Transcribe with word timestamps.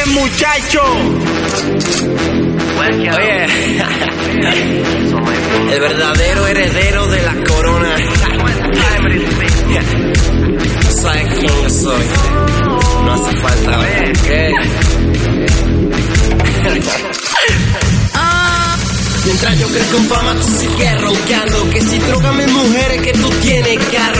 ese 0.00 0.10
muchacho. 0.10 0.82
Oye, 3.16 3.46
el 5.72 5.80
verdadero 5.80 6.46
heredero 6.46 7.06
de 7.08 7.22
la 7.22 7.34
corona. 7.44 7.96
¿Sabes 11.02 11.26
quién 11.38 11.52
yo 11.62 11.70
soy? 11.70 12.04
No 13.04 13.14
hace 13.14 13.36
falta 13.40 13.78
ver, 13.78 14.12
Mientras 19.24 19.58
yo 19.60 19.68
crezco 19.68 19.96
en 19.98 20.04
fama, 20.06 20.34
tú 20.34 20.48
sigues 20.58 21.00
roncando. 21.00 21.70
Que 21.70 21.80
si 21.80 21.98
droga 21.98 22.32
mis 22.32 22.52
mujeres, 22.52 23.00
que 23.02 23.12
tú 23.12 23.30
tienes 23.42 23.78
carro. 23.86 24.19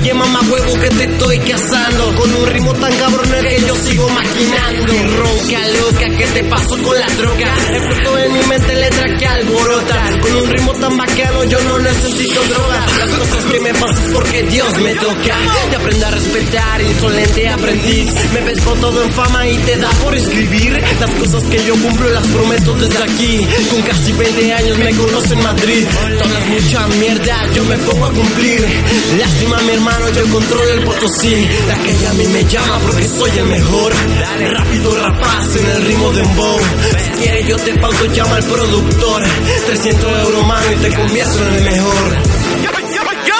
Huye 0.00 0.14
mamá 0.14 0.40
huevo 0.50 0.80
que 0.80 0.88
te 0.88 1.04
estoy 1.04 1.38
cazando. 1.40 2.14
Con 2.14 2.34
un 2.34 2.46
ritmo 2.46 2.72
tan 2.72 2.90
cabrón 2.96 3.28
que 3.46 3.60
yo 3.60 3.76
sigo 3.76 4.08
maquinando. 4.08 4.92
Ronca 5.18 5.68
loca, 5.78 6.16
¿qué 6.16 6.26
te 6.26 6.44
pasó 6.44 6.82
con 6.82 6.98
la 6.98 7.06
droga? 7.06 7.54
Explotó 7.70 8.18
en 8.18 8.32
mi 8.32 8.42
mente 8.44 8.74
letra 8.76 9.16
que 9.18 9.26
alborota. 9.26 10.20
Con 10.22 10.36
un 10.36 10.48
ritmo 10.48 10.72
tan 10.72 10.96
bacano, 10.96 11.44
yo 11.44 11.60
no 11.64 11.78
necesito 11.80 12.42
droga. 12.44 12.86
Las 12.98 13.10
cosas 13.10 13.44
que 13.44 13.60
me 13.60 13.74
pasan 13.74 14.12
porque 14.14 14.42
Dios 14.44 14.78
me 14.78 14.94
toca. 14.94 15.36
Te 15.68 15.76
aprendo 15.76 16.06
a 16.06 16.10
respetar, 16.12 16.80
insolente 16.80 17.48
aprendiz. 17.50 18.14
Me 18.32 18.40
ves 18.40 18.60
por 18.62 18.80
todo 18.80 19.02
en 19.02 19.12
fama 19.12 19.46
y 19.46 19.58
te 19.58 19.76
da 19.76 19.90
por 20.02 20.14
escribir. 20.14 20.82
Las 20.98 21.10
cosas 21.10 21.42
que 21.44 21.62
yo 21.66 21.74
cumplo 21.74 22.08
las 22.08 22.26
prometo 22.28 22.72
desde 22.74 23.02
aquí. 23.02 23.46
Con 23.70 23.82
casi 23.82 24.12
20 24.12 24.52
años 24.54 24.78
me 24.78 24.94
conozco 24.94 25.34
en 25.34 25.42
Madrid. 25.42 25.86
Todas 26.18 26.48
mucha 26.48 26.86
mierda, 26.88 27.46
yo 27.54 27.64
me 27.64 27.76
pongo 27.76 28.06
a 28.06 28.12
cumplir. 28.12 28.66
Mi 29.70 29.76
hermano, 29.76 30.08
yo 30.10 30.32
controlo 30.32 30.70
el 30.72 30.82
potosí. 30.82 31.48
La 31.68 31.74
que 31.76 32.06
a 32.06 32.12
mí 32.14 32.26
me 32.28 32.44
llama 32.44 32.78
porque 32.80 33.06
soy 33.08 33.30
el 33.38 33.46
mejor. 33.46 33.92
Rápido 34.50 34.96
rapaz 34.96 35.56
en 35.56 35.66
el 35.66 35.82
ritmo 35.86 36.12
de 36.12 36.22
bow. 36.22 36.58
Si 37.04 37.10
quieres 37.22 37.46
yo 37.46 37.56
te 37.56 37.74
pauto, 37.74 38.06
llama 38.06 38.36
al 38.36 38.44
productor. 38.44 39.22
300 39.66 40.24
euros 40.24 40.46
mano 40.46 40.72
y 40.72 40.76
te 40.76 40.94
convierto 40.94 41.38
en 41.46 41.54
el 41.54 41.64
mejor. 41.64 42.18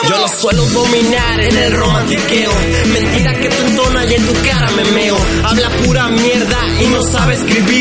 Yo 0.08 0.16
lo 0.18 0.28
suelo 0.28 0.64
dominar 0.66 1.40
en 1.40 1.56
el 1.56 1.72
romantiqueo. 1.72 2.52
Mentira 2.92 3.34
que 3.38 3.48
tú 3.48 3.66
entonas 3.66 4.10
y 4.10 4.14
en 4.14 4.26
tu 4.26 4.32
cara 4.42 4.70
me 4.70 4.84
meo. 4.92 5.16
Habla 5.44 5.70
pura 5.84 6.08
mierda 6.08 6.58
y 6.80 6.86
no 6.86 7.02
sabe 7.02 7.34
escribir. 7.34 7.79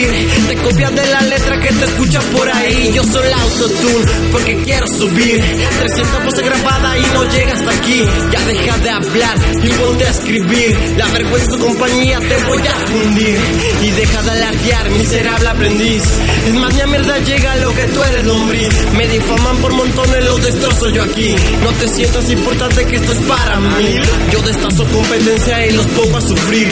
Copias 0.70 0.95
de 0.95 1.06
la 1.08 1.22
letra 1.22 1.59
que 1.62 1.73
te 1.73 1.86
escuchas 1.86 2.23
por 2.25 2.48
ahí. 2.48 2.92
Yo 2.94 3.03
soy 3.03 3.25
el 3.25 3.34
autotune 3.34 4.06
porque 4.31 4.56
quiero 4.64 4.86
subir. 4.88 5.42
300 5.80 6.25
voces 6.25 6.45
grabadas 6.45 6.98
y 6.98 7.14
no 7.14 7.23
llega 7.23 7.53
hasta 7.53 7.72
aquí. 7.72 8.03
Ya 8.31 8.45
deja 8.45 8.78
de 8.78 8.90
hablar 8.92 9.38
y 9.64 9.70
ponte 9.70 10.06
a 10.06 10.09
escribir. 10.12 10.78
La 10.95 11.08
vergüenza 11.08 11.52
de 11.52 11.58
tu 11.58 11.66
compañía 11.66 12.20
te 12.20 12.44
voy 12.44 12.59
a 12.59 12.75
fundir. 12.86 13.40
Y 13.81 13.92
deja 13.92 14.22
de 14.22 14.30
alardear, 14.30 14.90
miserable 14.92 15.50
aprendiz. 15.50 16.03
Es 16.47 16.53
más, 16.53 16.73
mi 16.75 16.84
mierda 16.84 17.17
llega 17.17 17.52
a 17.52 17.56
lo 17.56 17.73
que 17.73 17.84
tú 17.86 18.03
eres 18.03 18.25
lombriz. 18.28 18.70
Me 18.94 19.08
difaman 19.08 19.58
por 19.58 19.73
montones, 19.73 20.23
los 20.23 20.42
destrozo 20.44 20.90
yo 20.90 21.02
aquí. 21.02 21.36
No 21.64 21.72
te 21.73 21.88
siento 21.88 22.20
es 22.20 22.30
importante 22.30 22.86
que 22.86 22.95
esto 22.95 23.12
es 23.12 23.20
para 23.22 23.59
mí. 23.59 23.95
Yo 24.31 24.42
destazo 24.44 24.86
competencia 24.86 25.66
y 25.66 25.72
los 25.72 25.88
pongo 25.88 26.17
a 26.17 26.22
sufrir. 26.22 26.70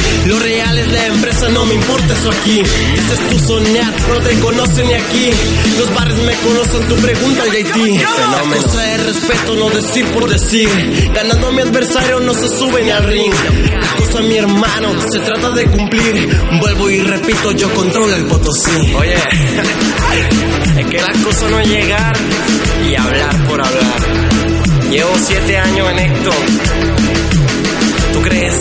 La 1.48 1.54
no 1.54 1.66
me 1.66 1.76
importa 1.76 2.14
eso 2.14 2.30
aquí. 2.30 2.60
Ese 2.60 3.14
es 3.14 3.30
tu 3.30 3.40
soñar, 3.40 3.94
no 4.10 4.20
te 4.20 4.40
conocen 4.40 4.88
ni 4.88 4.94
aquí. 4.94 5.32
Los 5.78 5.94
bares 5.94 6.18
me 6.18 6.34
conocen, 6.36 6.88
tu 6.88 6.96
pregunta 6.96 7.44
al 7.44 7.52
Haití. 7.52 8.00
Fenómeno. 8.00 8.62
Cosa 8.64 8.82
de 8.82 8.98
respeto, 8.98 9.56
no 9.56 9.70
decir 9.70 10.06
por 10.08 10.30
decir. 10.30 11.12
Ganando 11.14 11.48
a 11.48 11.52
mi 11.52 11.62
adversario 11.62 12.20
no 12.20 12.34
se 12.34 12.48
sube 12.50 12.84
ni 12.84 12.92
al 12.92 13.04
ring. 13.04 13.34
La 13.80 13.96
cosa 13.98 14.22
mi 14.22 14.38
hermano, 14.38 14.90
se 15.10 15.20
trata 15.20 15.52
de 15.52 15.66
cumplir. 15.68 16.30
Vuelvo 16.60 16.90
y 16.90 17.02
repito, 17.02 17.52
yo 17.52 17.74
controlo 17.74 18.16
el 18.16 18.26
potosí. 18.26 18.94
Oye, 18.96 19.16
es 20.78 20.86
que 20.86 20.98
la 20.98 21.14
cosa 21.24 21.50
no 21.50 21.60
es 21.60 21.70
llegar 21.70 22.18
y 22.90 22.96
hablar 22.96 23.48
por 23.48 23.66
hablar. 23.66 24.28
Llevo 24.92 25.12
siete 25.26 25.58
años 25.58 25.92
en 25.92 26.00
esto. 26.00 26.32
¿Tú 28.14 28.22
crees 28.22 28.56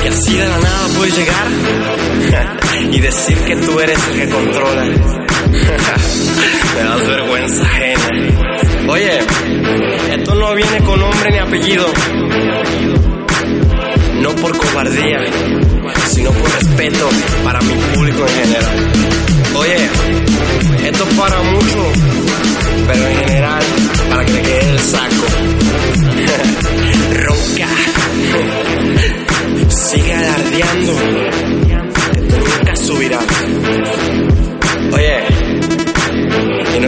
que 0.00 0.08
así 0.08 0.36
de 0.36 0.48
la 0.48 0.58
nada 0.58 0.88
puedes 0.96 1.16
llegar? 1.16 1.89
y 2.92 3.00
decir 3.00 3.38
que 3.38 3.56
tú 3.56 3.80
eres 3.80 3.98
el 4.08 4.20
que 4.20 4.28
controla. 4.28 4.84
Me 6.74 6.82
das 6.82 7.08
vergüenza 7.08 7.62
ajena. 7.62 8.10
Oye, 8.88 9.18
esto 10.12 10.34
no 10.34 10.54
viene 10.54 10.80
con 10.84 11.00
nombre 11.00 11.30
ni 11.30 11.38
apellido. 11.38 11.86
No 14.20 14.30
por 14.36 14.56
cobardía, 14.56 15.20
sino 16.08 16.30
por 16.30 16.50
respeto 16.52 17.08
para 17.44 17.60
mi 17.60 17.74
público 17.94 18.26
en 18.26 18.34
general. 18.34 18.99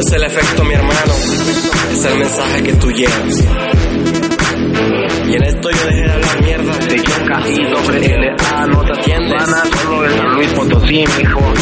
Es 0.04 0.12
el 0.12 0.24
efecto, 0.24 0.64
mi 0.64 0.74
hermano, 0.74 1.14
es 1.92 2.04
el 2.04 2.18
mensaje 2.18 2.62
que 2.62 2.72
tú 2.74 2.90
llevas. 2.90 3.44
Y 5.26 5.34
en 5.34 5.42
esto 5.44 5.70
yo 5.70 5.86
dejé 5.86 6.02
de 6.02 6.12
hablar 6.12 6.42
mierda. 6.42 6.76
De 6.78 7.02
choca 7.02 7.48
y 7.48 7.58
no 7.58 7.76
te 7.82 7.96
¿Entiendes? 8.92 9.42
solo 9.82 10.02
de 10.02 10.16
San 10.16 10.34
Luis 10.34 10.52
Potosí, 10.52 11.04
mijo. 11.18 11.40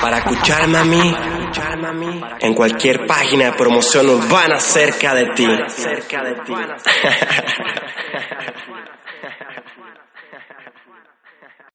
Para 0.00 0.18
escucharme 0.18 0.78
a 0.78 0.84
mí 0.84 1.14
en 2.40 2.54
cualquier 2.54 3.04
página 3.06 3.46
de 3.46 3.52
promoción 3.52 4.08
urbana 4.10 4.60
cerca 4.60 5.14
de 5.14 5.26
ti. 5.34 5.46